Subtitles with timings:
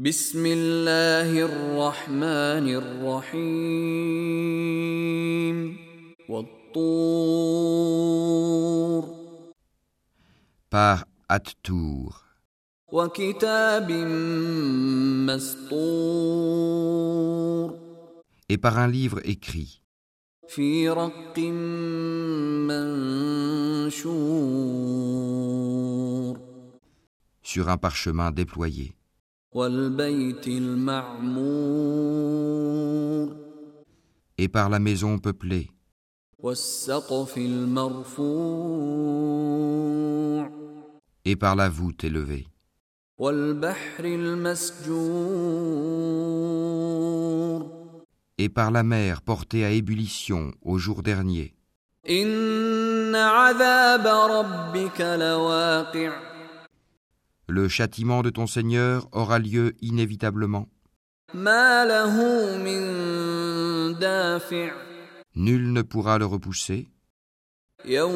[0.00, 4.16] بسم الله الرحمن الرحيم
[6.28, 7.60] والطور
[10.72, 12.16] par At-Tour
[12.92, 13.92] وكتاب
[15.28, 16.50] مسطور
[18.48, 19.82] et par un livre écrit
[20.48, 21.38] في رق
[25.50, 26.36] منشور
[27.42, 28.98] sur un parchemin déployé والبيت المعمور
[34.38, 35.68] et par la maison peuplée.
[41.24, 42.46] et par la voûte élevée.
[48.38, 51.54] et par la mer portée à ébullition au jour dernier.
[57.50, 60.68] Le châtiment de ton Seigneur aura lieu inévitablement.
[65.34, 66.88] Nul ne pourra le repousser.
[67.84, 68.06] Le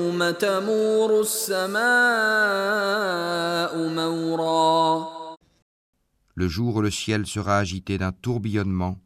[6.48, 9.00] jour où le ciel sera agité d'un tourbillonnement.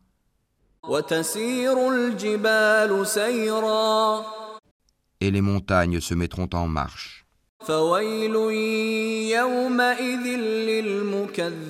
[5.21, 7.28] Et les montagnes se mettront en marche.
[7.68, 8.36] فويل
[9.32, 10.26] يومئذ
[10.70, 11.64] للمكذبين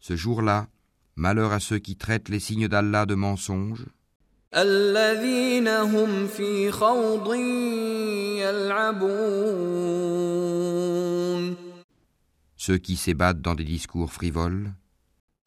[0.00, 0.66] ce jour-là
[1.16, 3.86] malheur à ceux qui traitent les signes d'Allah de mensonges
[4.54, 7.34] الذين هم في خوض
[8.42, 9.12] يلعبون
[12.56, 14.72] ceux qui s'ébattent dans des discours frivoles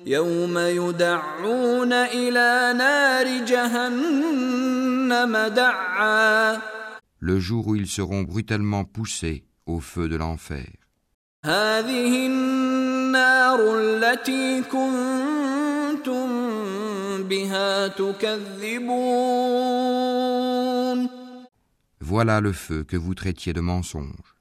[0.05, 4.78] يوم يدعون إلى نار جهنم دعا
[7.18, 10.66] Le jour où ils seront brutalement poussés au feu de l'enfer.
[22.00, 24.34] Voilà le feu que vous traitiez de mensonge.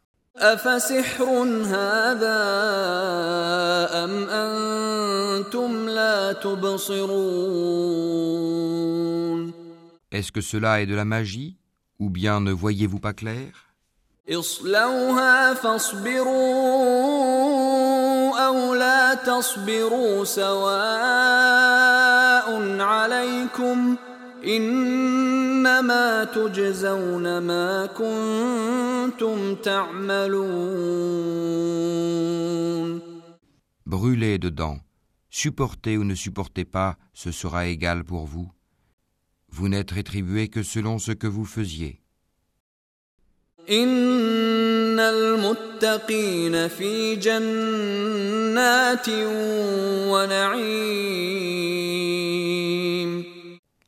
[10.10, 11.56] Est-ce que cela est de la magie
[11.98, 13.52] Ou bien ne voyez-vous pas clair
[14.28, 16.34] اصلوها فاصبروا
[18.46, 20.54] أو لا تصبروا سواء
[22.80, 23.96] عليكم
[24.46, 31.04] إنما تجزون ما كنتم تعملون
[33.86, 34.78] Brûlez dedans.
[35.30, 38.50] Supportez ou ne supportez pas, ce sera égal pour vous.
[39.51, 42.01] Vous n'êtes rétribué que selon ce que vous faisiez.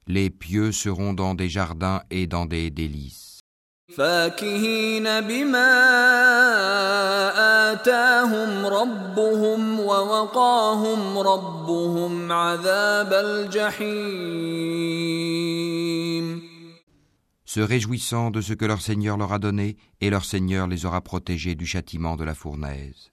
[0.08, 3.31] Les pieux seront dans des jardins et dans des délices.
[3.95, 5.73] فاكهين بما
[7.73, 14.57] آتاهم ربهم ووقاهم ربهم عذاب الجحيم
[17.57, 21.01] se réjouissant de ce que leur Seigneur leur a donné, et leur Seigneur les aura
[21.01, 23.13] protégés du châtiment de la fournaise.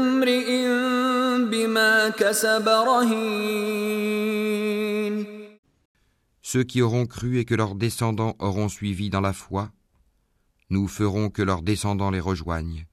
[6.42, 9.70] Ceux qui auront cru et que leurs descendants auront suivi dans la foi,
[10.70, 12.86] nous ferons que leurs descendants les rejoignent,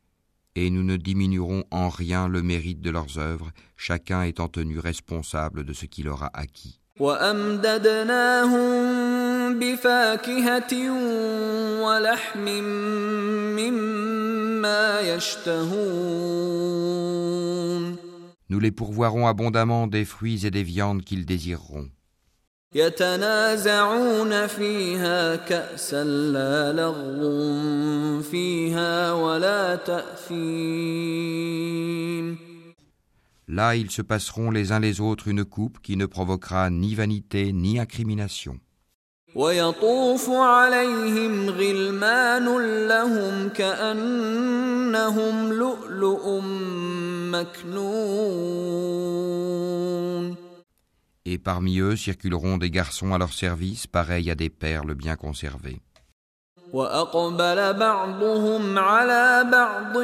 [0.55, 5.63] et nous ne diminuerons en rien le mérite de leurs œuvres, chacun étant tenu responsable
[5.63, 6.79] de ce qu'il aura acquis.
[6.99, 8.59] وأمددناهم
[9.59, 10.73] بفاكهة
[11.81, 12.45] ولحم
[13.57, 16.53] مما يشتهون
[18.49, 21.89] Nous les pourvoirons abondamment des fruits et des viandes qu'ils désireront.
[22.75, 31.23] يتنازعون فيها كأسا لا لغو فيها ولا تأثيم
[33.49, 37.51] Là, ils se passeront les uns les autres une coupe qui ne provoquera ni vanité
[37.53, 38.57] ni incrimination.
[39.35, 42.45] ويطوف عليهم غلمان
[42.87, 47.16] لهم كأنهم لؤلؤ مكنون
[51.25, 55.81] Et parmi eux circuleront des garçons à leur service, pareils à des perles bien conservées.
[56.73, 60.01] وأقبل بعضهم على بعض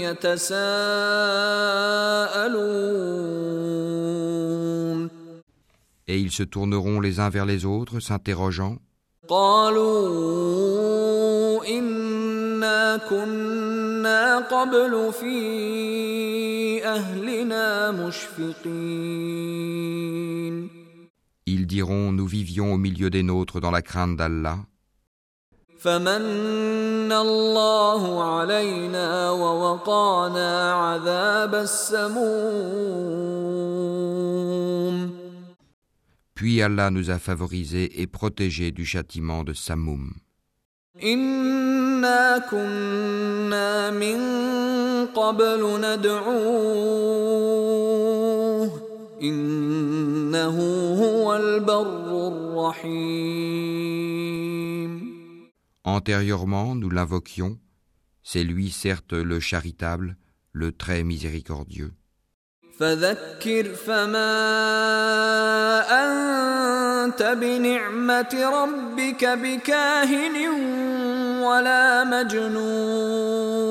[0.00, 0.82] يتساءلون
[6.08, 8.78] Et ils se tourneront les uns vers les autres, s'interrogeant.
[9.28, 10.48] قالوا
[11.68, 13.65] إنا كنا
[14.40, 19.22] قبل في أهلنا مشفقين
[21.46, 24.58] Ils diront Nous vivions au milieu des nôtres dans la crainte d'Allah.
[25.78, 32.22] فمن الله علينا ووقانا عذاب السموم
[36.34, 40.14] Puis Allah nous a favorisés et protégés du châtiment de Samoum.
[41.02, 44.18] إنا كنا من
[45.06, 46.92] قبل ندعوه
[49.22, 50.58] إنه
[51.02, 53.52] هو البر الرحيم
[55.84, 57.58] Antérieurement, nous l'invoquions.
[58.22, 60.16] C'est lui, certes, le charitable,
[60.52, 61.92] le très miséricordieux.
[62.78, 64.32] فذكر فما
[65.90, 66.35] أنت
[67.20, 70.36] بنعمة ربك بكاهن
[71.42, 73.62] ولا مجنون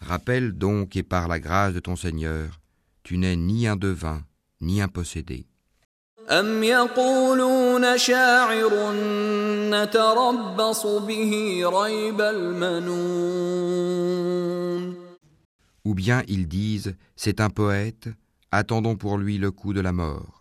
[0.00, 2.60] Rappelle donc et par la grâce de ton Seigneur,
[3.02, 4.22] tu n'es ni un devin,
[4.60, 5.46] ni un possédé.
[6.30, 8.92] أم يقولون شاعر
[9.70, 13.72] نتربص به ريب المنون
[15.84, 18.08] Ou bien ils disent, c'est un poète,
[18.52, 20.35] attendons pour lui le coup de la mort.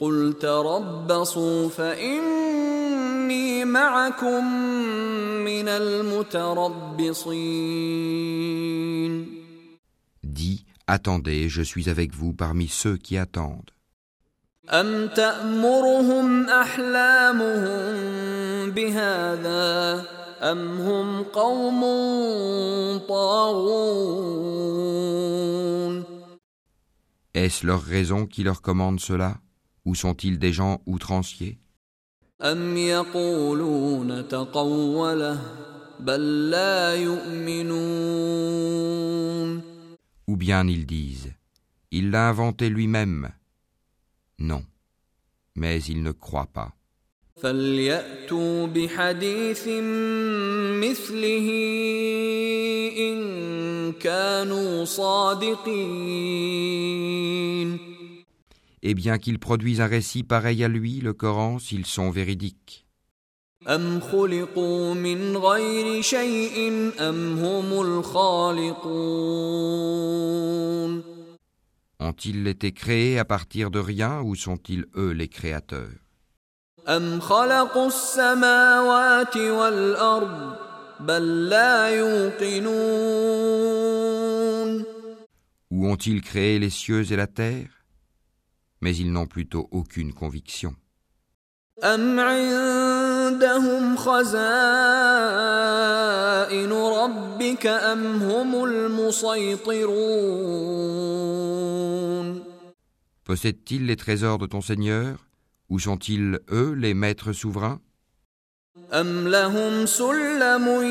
[0.00, 4.44] قل تربصوا فإني معكم
[5.44, 7.20] من المتربصين
[10.22, 13.70] Dis, attendez, je suis avec vous parmi ceux qui attendent.
[14.70, 17.90] أم تأمرهم أحلامهم
[18.70, 20.04] بهذا
[20.42, 21.80] أم هم قوم
[23.08, 24.40] طاغون
[27.34, 29.36] Est-ce leur raison qui leur commande cela
[29.85, 31.57] Ou sont-ils des gens outranciers?
[40.27, 41.33] Ou bien ils disent
[41.91, 43.29] Il l'a inventé lui-même.
[44.39, 44.63] Non,
[45.55, 46.73] mais ils ne croient pas
[58.87, 62.85] et bien qu'ils produisent un récit pareil à lui, le Coran, s'ils sont véridiques.
[71.99, 75.89] Ont-ils été créés à partir de rien ou sont-ils eux les créateurs?
[85.71, 87.74] Ou ont-ils créé les cieux et la terre?
[88.84, 90.74] Mais ils n'ont plutôt aucune conviction.
[91.84, 94.32] أم عندهم خزائن
[96.72, 100.10] ربك أم هم المسيطرون
[103.24, 105.26] Possèdent-ils les trésors de ton Seigneur
[105.70, 107.80] Ou sont-ils eux les maîtres souverains
[108.92, 110.82] أم لهم سلم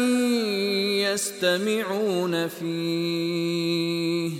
[1.03, 4.31] يستمعون فيه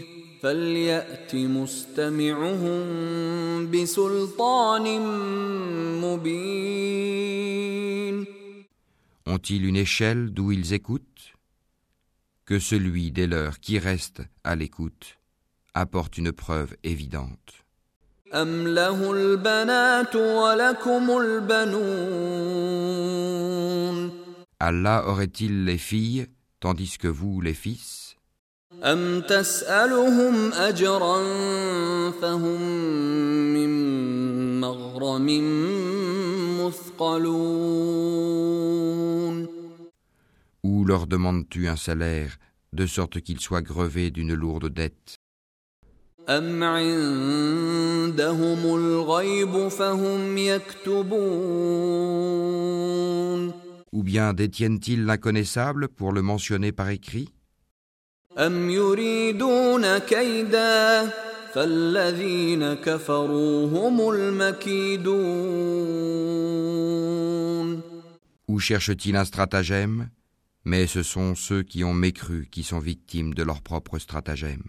[0.44, 2.82] فليأت مستمعهم
[3.72, 5.00] بسلطان
[6.02, 7.60] مبين
[9.26, 11.34] Ont-ils une échelle d'où ils écoutent
[12.46, 15.18] Que celui des leurs qui reste à l'écoute
[15.76, 17.54] apporte une preuve évidente.
[18.34, 22.60] أم له البنات ولكم البنون
[24.62, 26.28] Allah aurait-il les filles
[26.60, 28.13] tandis que vous les fils
[28.84, 31.22] أم تسألهم أجرا
[32.12, 32.62] فهم
[33.54, 33.70] من
[34.62, 35.28] مغرم
[36.60, 38.00] مثقلون
[40.64, 42.38] Ou leur demandes-tu un salaire
[42.74, 45.16] de sorte qu'il soit grevé d'une lourde dette.
[46.30, 47.96] أم عندهم
[48.76, 51.50] الغيب فهم يكتبون
[53.92, 57.30] Ou bien détiennent-ils l'inconnaissable pour le mentionner par écrit
[58.39, 61.11] أم يريدون كيدا
[61.55, 65.75] فالذين كفروا هم المكيدون
[68.47, 70.09] Ou cherche-t-il un stratagème
[70.65, 74.63] Mais ce sont ceux qui ont mécru qui sont victimes de leur propre stratagème.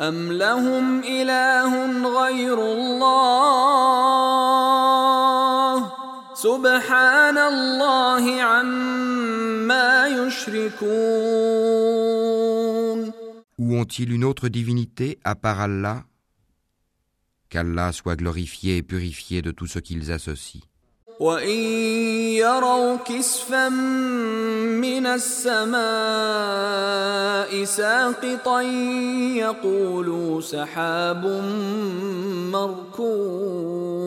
[0.00, 1.72] أم لهم إله
[2.20, 3.82] غير الله
[6.34, 12.01] سبحان الله عما يشركون
[13.71, 16.05] Ou ont-ils une autre divinité à part Allah
[17.49, 20.61] Qu'Allah soit glorifié et purifié de tout ce qu'ils associent.
[21.19, 21.57] وإن
[22.37, 25.77] يروا كسفا من السماء
[27.63, 28.61] ساقطا
[29.41, 31.25] يقولوا سحاب
[32.51, 33.97] مركوم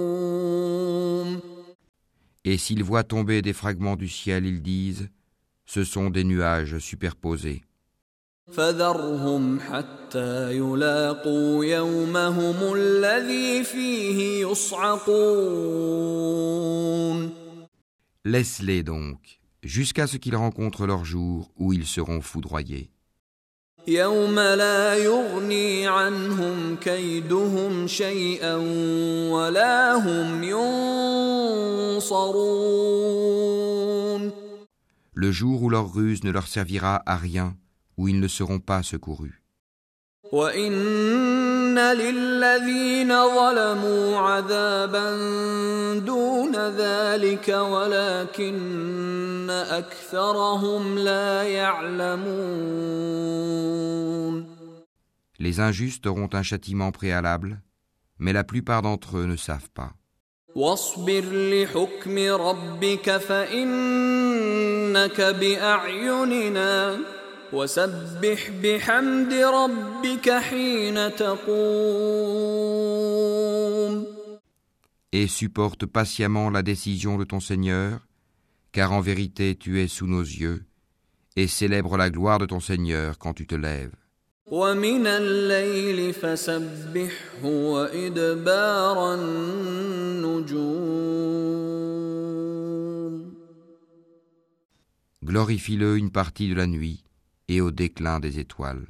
[2.44, 5.10] Et s'ils voient tomber des fragments du ciel, ils disent
[5.66, 7.62] Ce sont des nuages superposés.
[8.52, 15.90] فذرهم حتى يلاقوا يومهم الذي فيه يصعقون
[18.26, 22.90] Laisse-les donc, jusqu'à ce qu'ils rencontrent leur jour où ils seront foudroyés.
[23.88, 28.56] يوم لا يغني عنهم كيدهم شيئا
[29.30, 30.42] ولا هم
[31.98, 32.40] ينصرون
[35.14, 37.56] Le jour où leur ruse ne leur servira à rien,
[37.97, 39.41] où ils ne seront pas secourus.
[55.37, 57.61] Les injustes auront un châtiment préalable,
[58.17, 59.91] mais la plupart d'entre eux ne savent pas.
[67.52, 67.88] واصبر
[68.22, 72.20] لحكم ربك فإنك بأعيننا وسبح بحمد ربك حين تقوم
[75.12, 78.06] Et supporte patiemment la décision de ton Seigneur,
[78.70, 80.62] car en vérité tu es sous nos yeux,
[81.34, 83.90] et célèbre la gloire de ton Seigneur quand tu te lèves.
[84.46, 90.90] ومن الليل فسبحه وإدبار النجوم
[95.22, 97.04] Glorifie-le une partie de la nuit
[97.47, 98.87] et au déclin des étoiles.